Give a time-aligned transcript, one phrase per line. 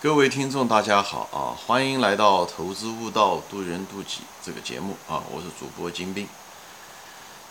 [0.00, 1.58] 各位听众，大家好啊！
[1.66, 5.20] 欢迎来到《投资悟道，渡人渡己》这个节目啊！
[5.28, 6.28] 我是主播金兵。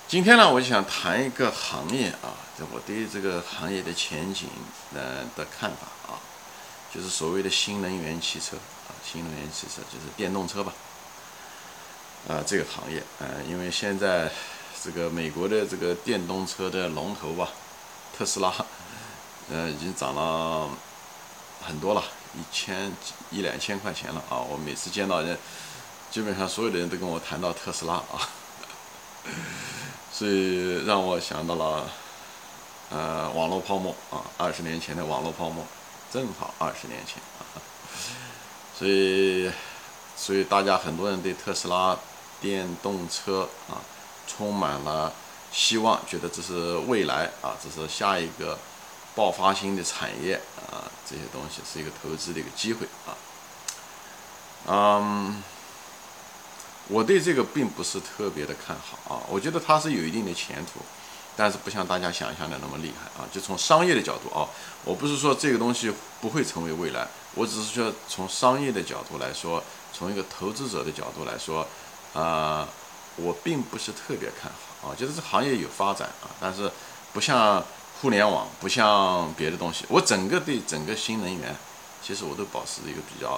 [0.07, 4.47] 今天呢，我就想谈一个行业啊，这我对这个行业的前景
[4.95, 6.15] 呃的看法啊，
[6.95, 10.71] 就是所谓的新能源汽车啊，新能源汽车就是电动车吧。
[12.29, 14.31] 啊，这个行业，呃，因为现在
[14.81, 17.49] 这个美国的这个电动车的龙头吧，
[18.17, 18.53] 特斯拉，
[19.51, 20.69] 呃，已经涨了
[21.61, 22.01] 很多了。
[22.35, 22.91] 一千
[23.31, 24.37] 一两千块钱了啊！
[24.37, 25.37] 我每次见到人，
[26.11, 28.29] 基本上所有的人都跟我谈到特斯拉啊，
[30.11, 31.89] 所以让我想到了，
[32.89, 35.65] 呃，网络泡沫啊，二十年前的网络泡沫，
[36.11, 37.61] 正好二十年前啊，
[38.77, 39.51] 所以，
[40.15, 41.97] 所以大家很多人对特斯拉
[42.39, 43.81] 电动车啊
[44.27, 45.11] 充满了
[45.51, 48.57] 希望，觉得这是未来啊，这是下一个。
[49.17, 50.39] 爆发性的产业
[50.71, 53.17] 啊，这些东西是一个投资的一个机会啊。
[54.67, 55.41] 嗯，
[56.87, 60.81] 我对这个并不是特别的看好啊，我觉得它是有一定的前途，
[61.35, 63.25] 但是不像大家想象的那么厉害啊。
[63.33, 64.45] 就从商业的角度啊，
[64.83, 71.67] 我不是说这个东西不会成为未来，我只是说从商业的角度来说，从一个投资者的角度来说，
[72.13, 72.69] 啊，
[73.15, 74.95] 我并不是特别看好啊。
[74.95, 76.71] 就是这行业有发展啊，但是
[77.13, 77.65] 不像。
[77.99, 81.55] 互联网不像别的东西，我整个对整个新能源，
[82.03, 83.31] 其实我都保持一个比较，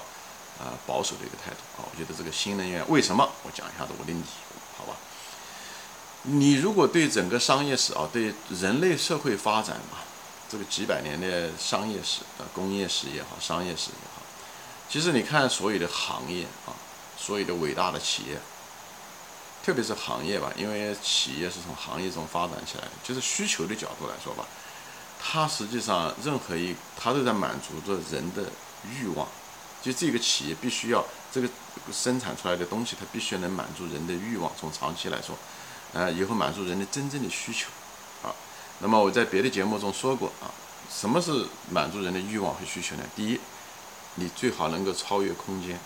[0.60, 1.88] 啊保守的一个态度啊。
[1.90, 3.30] 我觉得这个新能源为什么？
[3.44, 4.26] 我讲一下子我的理由，
[4.78, 4.98] 好吧？
[6.24, 10.00] 你如果对整个商业史啊，对人类社会发展嘛，
[10.50, 14.22] 这个几百年的商业史啊，工业史也好，商业史也好，
[14.90, 16.76] 其实你看所有的行业啊，
[17.18, 18.38] 所有的伟大的企业。
[19.70, 24.44] 特别是行业吧，因为企业是从行业中发展起来，就是需求的角度来说吧，
[25.22, 28.50] 它实际上任何一它都在满足着人的
[28.90, 29.28] 欲望，
[29.80, 31.48] 就这个企业必须要这个
[31.94, 34.52] 生产出来的东西，它必须能满足人的欲望。
[34.60, 35.38] 从长期来说，
[35.94, 37.68] 呃，以后满足人的真正的需求，
[38.28, 38.34] 啊，
[38.80, 40.50] 那么我在别的节目中说过啊，
[40.92, 43.04] 什么是满足人的欲望和需求呢？
[43.16, 43.40] 第一，
[44.16, 45.80] 你最好能够超越空间。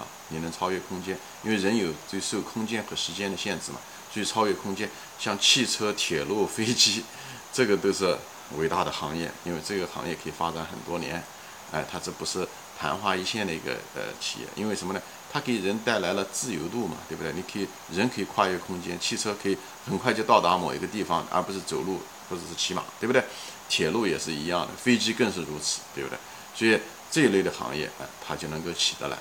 [0.00, 3.78] 啊，你能超越空间，因为人有最受空间和时间的限制嘛，
[4.12, 4.88] 所以超越空间，
[5.18, 7.04] 像汽车、铁路、 飞机，
[7.52, 8.16] 这个都是
[8.56, 11.22] 伟大的行业，因为这个行业可以发展很多年，
[11.70, 12.48] 哎，它这不是
[12.80, 15.00] 昙花一现的一个呃企业，因为什么呢？
[15.32, 17.32] 它给人带来了自由度嘛，对不对？
[17.34, 19.56] 你可以人可以跨越空间，汽车可以
[19.86, 23.22] 很快就到达某一个地方，而不是走路或者是骑马，对不对？
[23.68, 26.18] 铁路也是一样的，飞机更是如此，对不对？
[26.52, 26.80] 所以
[27.12, 29.16] 这一类的行业，哎，它就能够起得来。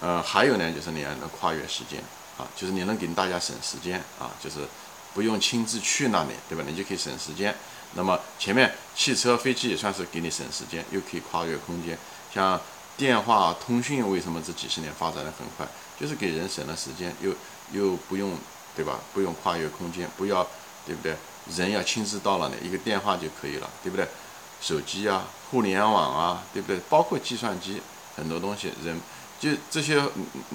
[0.00, 2.02] 呃，还有呢，就是你要能跨越时间
[2.38, 4.66] 啊，就是你能给大家省时间啊，就是
[5.12, 6.64] 不用亲自去那里，对吧？
[6.66, 7.54] 你就可以省时间。
[7.92, 11.98] 那么前面汽车、飞机也算是给你省时间，又可以跨越空间。
[12.32, 12.58] 像
[12.96, 15.66] 电话通讯，为什么这几十年发展的很快？
[16.00, 17.34] 就是给人省了时间，又
[17.72, 18.32] 又不用，
[18.74, 18.98] 对吧？
[19.12, 20.46] 不用跨越空间，不要，
[20.86, 21.14] 对不对？
[21.54, 24.08] 人要亲自到了呢一个电话就可以了，对不对？
[24.62, 26.80] 手机啊，互联网啊，对不对？
[26.88, 27.82] 包括计算机，
[28.16, 28.98] 很多东西人。
[29.40, 30.00] 就这些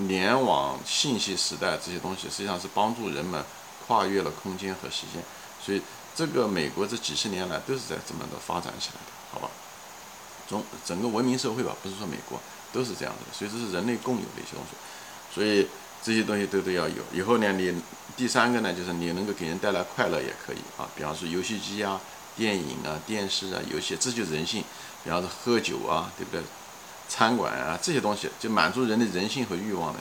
[0.07, 3.43] 联网信息时代这些东西，实际上是帮助人们
[3.87, 5.23] 跨越了空间和时间，
[5.59, 5.81] 所以
[6.15, 9.49] 这个美国这几十年来都是在这么的发展起来的，好吧？
[10.47, 12.39] 中整个文明社会吧，不是说美国
[12.71, 14.77] 都是这样的，所以这是人类共有的一些东西，
[15.33, 15.67] 所以
[16.03, 17.03] 这些东西都都要有。
[17.11, 17.73] 以后呢，你
[18.15, 21.99] 第三个呢，就是你能够给人带来快乐也可以啊，比方说游戏机啊、
[22.37, 24.63] 电影啊、电视啊、游戏，这就是人性。
[25.03, 26.41] 比方说喝酒啊，对不对？
[27.07, 29.99] 餐馆啊，这些东西就满足人的人性和欲望的，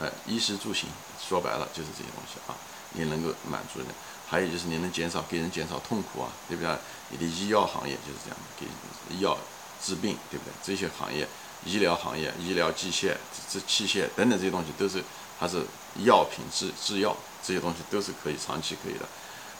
[0.00, 0.88] 呃，衣食住行，
[1.18, 2.54] 说白了就是这些东西啊，
[2.92, 3.88] 你能够满足人。
[4.28, 6.72] 还有就是你能减少给人减少痛苦啊，对不对？
[7.08, 8.66] 你的医药行业就是这样的，
[9.10, 9.36] 给药
[9.82, 10.52] 治病，对不对？
[10.62, 11.26] 这些行业，
[11.64, 13.14] 医疗行业、医疗机械、
[13.48, 15.02] 这器械等等这些东西都是
[15.38, 15.64] 它是
[16.04, 19.08] 药品制制药，这些东西都是可以长期可以的。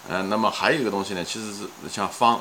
[0.08, 2.40] 嗯，那么还有一个东西呢，其实是像方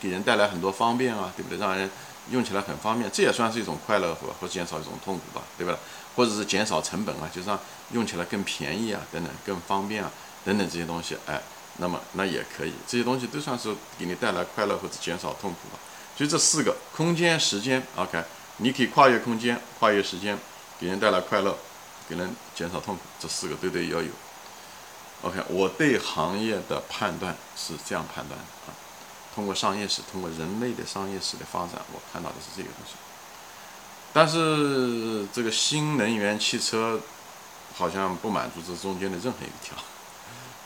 [0.00, 1.58] 给人带来很多方便啊，对不对？
[1.58, 1.90] 让人。
[2.30, 5.76] 用起来很方便，这也算是一种快乐和或减少一种痛苦吧，对吧？
[6.14, 7.58] 或者是减少成本啊，就是让
[7.92, 10.10] 用起来更便宜啊，等等，更方便啊，
[10.44, 11.40] 等等这些东西，哎，
[11.76, 15.78] 那么那也可以，这些东西都算是给你带来快乐或者减少痛苦吧。
[16.16, 18.20] 所以这四个空间、时间，OK，
[18.56, 20.36] 你可以跨越空间、跨越时间，
[20.80, 21.56] 给人带来快乐，
[22.08, 24.08] 给人减少痛苦，这四个都得要有。
[25.22, 28.74] OK，我对行业的判断是这样判断的啊。
[29.38, 32.94] 通过商业史，通过人类的商业史的发展，我看到的是这个东西。
[34.12, 36.98] 但是这个新能源汽车
[37.72, 39.76] 好像不满足这中间的任何一个条。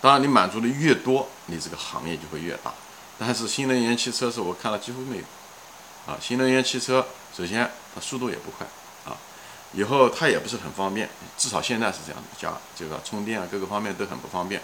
[0.01, 2.73] 当然，你满足的越多，你这个行业就会越大。
[3.19, 5.23] 但是新能源汽车是我看了几乎没有，
[6.07, 6.17] 啊。
[6.19, 8.67] 新能源汽车首先它速度也不快
[9.05, 9.13] 啊，
[9.75, 14.63] 以后它也不是很方便，至少现在是这样的，加这个充电啊各个方面都很不方便，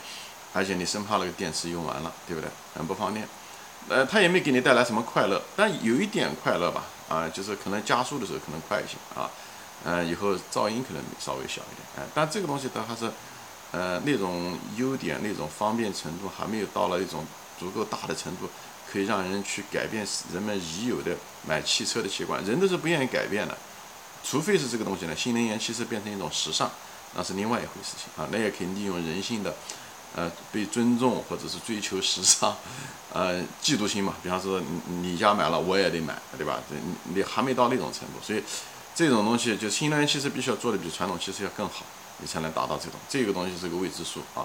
[0.55, 2.49] 而且你生怕那个电池用完了，对不对？
[2.75, 3.29] 很不方便。
[3.89, 9.31] 呃，它也没给你带来什么快乐，但有一点快乐吧，啊，就是可能加速的时候可能快一些啊，
[9.85, 13.11] 嗯，以后噪音可能稍微小一点，哎，但这个东西它还是，
[13.73, 17.27] 呃，那种优点那种方便程度还没有到了一种
[17.59, 18.49] 足够大的程度，
[18.91, 23.57] 可以让人去改变人们已有的买汽车的习惯，人都是不愿意改变的，
[24.23, 26.71] 除非是这个东西呢，新能源汽车变成一种时尚，
[27.15, 29.55] 那是另外一回事情啊，那也可以利用人性的。
[30.17, 32.57] 呃，被尊重或者是追求时尚，
[33.13, 34.15] 呃，嫉妒心嘛。
[34.23, 36.61] 比方说，你你家买了，我也得买，对吧？
[36.71, 38.43] 你你还没到那种程度，所以
[38.95, 41.85] 这种东西就新能源汽车必须要做的比传统汽车要更好，
[42.19, 42.95] 你才能达到这种。
[43.09, 44.45] 这个东西是个未知数啊。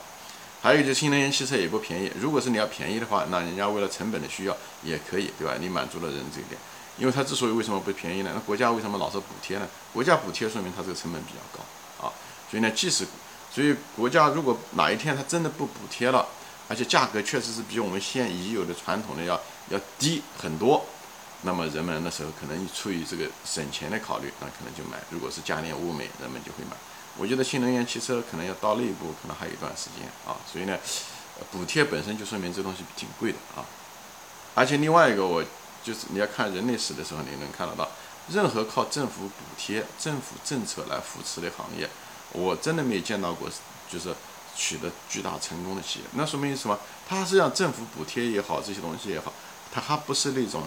[0.61, 2.11] 还有就新能源汽车也不便宜。
[2.19, 5.55] 如果是你要便宜的话，那人家为了成本的需要也可以，对吧？
[5.59, 6.57] 你满足了人这一点。
[6.97, 8.31] 因为它之所以为什么不便宜呢？
[8.33, 9.67] 那国家为什么老是补贴呢？
[9.91, 12.13] 国家补贴说明它这个成本比较高啊。
[12.49, 13.03] 所以呢，即使
[13.53, 16.25] 所以，国家如果哪一天它真的不补贴了，
[16.67, 19.39] 而且价格确实是比我们现已有的传统的要
[19.69, 20.83] 要低很多，
[21.43, 24.97] 那么人们那时候可能出于这个省钱的考虑，那可能就买。
[25.11, 26.75] 如果是价廉物美，人们就会买。
[27.15, 30.33] 我觉得新能源汽车可能要到那一步，可能还有一段时间啊。
[30.51, 30.75] 所以呢，
[31.51, 33.63] 补贴本身就说明这东西挺贵的啊。
[34.55, 35.43] 而且另外一个，我
[35.83, 37.87] 就是你要看人类史的时候，你能看得到，
[38.29, 41.87] 任何靠政府补贴、政府政策来扶持的行业。
[42.31, 43.49] 我真的没有见到过，
[43.91, 44.15] 就是
[44.55, 46.05] 取得巨大成功的企业。
[46.13, 46.79] 那说明什么？
[47.07, 49.31] 它是让政府补贴也好，这些东西也好，
[49.71, 50.63] 它还不是那种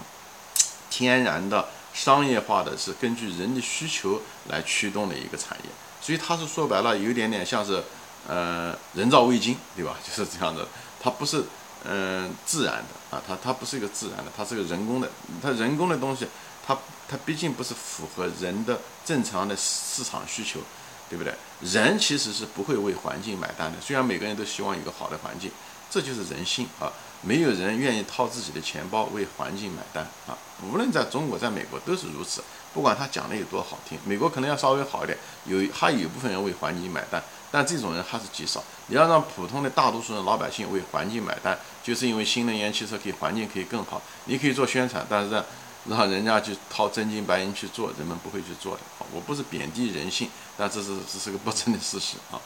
[0.89, 5.69] 天然的商业化的，是根据人的需求来驱动的一个产业。
[5.99, 7.83] 所以它是说白了，有一点点像是
[8.27, 9.97] 呃人造味精，对吧？
[10.07, 10.65] 就是这样的，
[11.01, 11.43] 它不是
[11.83, 15.09] 嗯自然的啊，它它不是一个自然的，它是个人工的。
[15.41, 16.27] 它人工的东西，
[16.65, 16.77] 它
[17.09, 20.59] 它毕竟不是符合人的正常的市场需求。
[21.09, 21.33] 对不对？
[21.61, 23.77] 人其实是不会为环境买单的。
[23.81, 25.51] 虽然每个人都希望有个好的环境，
[25.89, 26.91] 这就是人性啊！
[27.21, 30.37] 没有人愿意掏自己的钱包为环境买单啊！
[30.63, 32.43] 无论在中国，在美国都是如此。
[32.73, 38.63] 不管他讲的有多好听，美国可能要稍微好一点，有还有一部分人为环境买单，但这种人还是极少。
[38.85, 43.99] 你要让普通的大多数人老百姓为环境买单，就是因为新能源汽车可以环境可以更好。
[44.25, 45.43] 你可以做宣传，但是让
[45.89, 49.05] 让人家去掏真金白银去做，人们不会去做的啊！
[49.13, 50.29] 我不是贬低人性。
[50.57, 52.41] 但这是这是个不争的事实啊，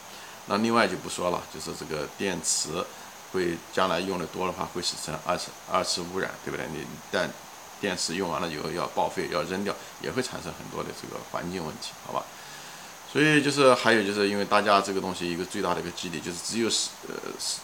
[0.46, 2.84] 那另外就不说了，就是这个电池
[3.32, 6.66] 会将来用的多的话，会产生二次二次污染，对不对？
[6.74, 7.30] 你但
[7.80, 12.22] 电池用完了以后要报废要扔掉，也会产生很多的这个环境问题，好吧？
[13.12, 17.14] 所以就是还有就是因为大家这个东西一个最大的一个基地就是只有是呃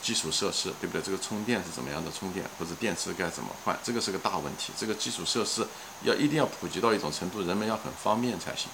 [0.02, 1.00] 基础设施，对不对？
[1.00, 4.74] 这个充电是怎么样的充电，或者电池该怎么换，这个是个大问题。
[4.76, 5.66] 这个基础设施
[6.02, 8.68] 要一定要普及到一种程度，人们要很方便才行。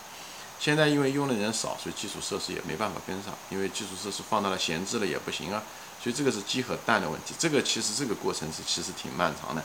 [0.59, 3.32] 现在因为用的人少，所以基础设施也没办法跟上。
[3.50, 5.62] 因为基础设施放到了闲置了也不行啊，
[6.03, 7.37] 所以这个是鸡和蛋的问题。
[7.38, 9.62] 这个其实这个过程是其实挺漫长的。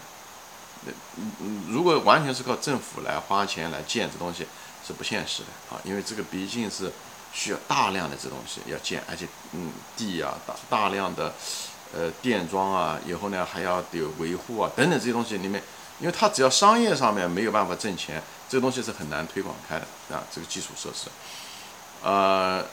[0.86, 4.46] 那嗯嗯，如果完全是靠政府来花钱来建这东西
[4.90, 6.92] 是不现实的啊，因为这个毕竟是
[7.32, 11.32] 需要大量的这东西要建，而且嗯地啊大大量的
[11.94, 15.62] 呃电桩啊，以后呢还要得维护啊等等这些东西里面。
[16.00, 20.24] 因为它只要商业上面没有办法挣钱，这个东西是很难推广开的啊。
[20.34, 21.10] 这个基础设施，
[22.02, 22.66] 呃，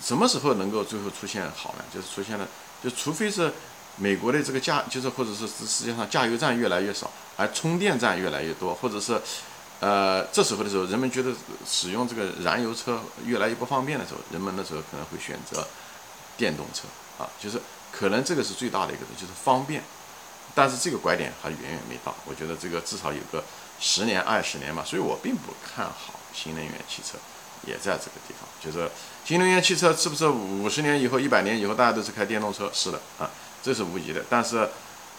[0.00, 1.84] 什么时候能够最后出现好呢？
[1.92, 2.46] 就是出现了，
[2.84, 3.52] 就除非是
[3.96, 9.20] 美国的这个加，就是或者是世界上加油站越来越少，而充电站越来越多，或者是
[9.80, 11.32] 呃这时候的时候，人们觉得
[11.66, 15.66] 使用这个燃油车越来越不方便的时候，人们那时候可能会选择
[16.36, 16.86] 电动车
[17.22, 17.28] 啊。
[17.40, 17.60] 就是
[17.90, 19.82] 可能这个是最大的一个，就是方便。
[20.52, 23.42] 但是这个拐点还远远没到，我觉得这个至少有个
[23.78, 27.16] 十年二十年嘛，所以我并不看好新能源汽车，
[27.64, 28.48] 也在这个地方。
[28.60, 28.90] 就是
[29.24, 32.68] 新能源汽车是不是五十年以后、一百年以后大家都是开电动车？
[32.74, 33.30] 是的啊，
[33.62, 34.24] 这是无疑的。
[34.28, 34.68] 但是，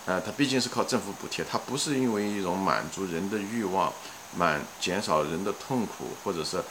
[0.06, 3.92] 呃，它毕竟是靠政府补贴，它不是因为一种满足人的欲望、
[4.36, 6.64] 满减少人的痛苦，或者是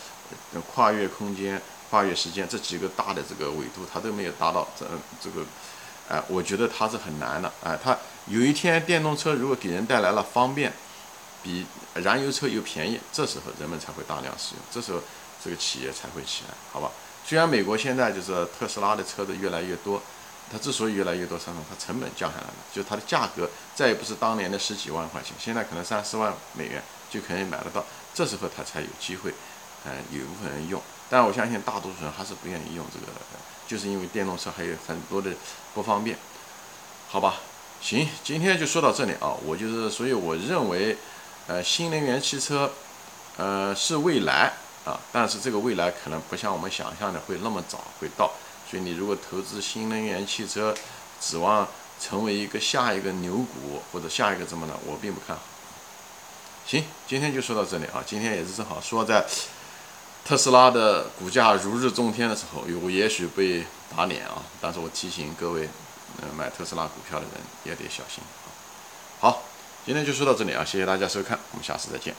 [0.72, 4.86] 跨越空间、跨越时间这几个大的这个维度，它都没有达到这
[5.22, 5.44] 这个。
[6.08, 7.52] 哎，我觉得它是很难的。
[7.62, 10.72] 哎，它有一天电动车如果给人带来了方便，
[11.40, 11.64] 比
[11.94, 15.00] 燃油车又便宜，这时候人们才会大量使用，这时候
[15.44, 16.90] 这个企业才会起来，好吧？
[17.24, 20.02] 虽然美国现在就是特斯拉的车子越来越多，
[20.50, 29.34] 它之所以越来越多，上它成本降下来了，就它的价格再也不是当年的十几万块钱，现在可能三四万美元就可以买得到，这时候它才有机会，
[29.84, 30.80] 嗯，有一部分人用。
[31.08, 33.06] 但我相信大多数人还是不愿意用这个，
[33.66, 35.32] 就是因为电动车还有很多的
[35.74, 36.16] 不方便，
[37.08, 37.40] 好吧？
[37.82, 39.34] 行，今天就说到这里啊。
[39.44, 40.96] 我就是，所以我认为，
[41.48, 42.70] 呃，新能源汽车，
[43.36, 44.52] 呃，是未来
[44.84, 48.30] 啊，但是这个未来可能不像我们想象的会那么早会到，
[48.70, 50.74] 所以你如果投资新能源汽车，
[51.20, 51.66] 指望
[51.98, 54.74] 成为一个下一个牛股或者下一个怎么呢？
[54.86, 55.42] 我并不看好。
[56.70, 59.26] 行，今天就说到这里啊，今天也是正好说在
[60.24, 63.64] 特斯拉的股价如日中天的时候，有也许被
[63.96, 65.68] 打脸啊，但是我提醒各位，
[66.22, 67.34] 呃，买特斯拉股票的人
[67.64, 68.46] 也得小心啊。
[69.18, 69.42] 好。
[69.84, 72.14] 今天就说到这里啊，谢谢大家收看，我们下次再见。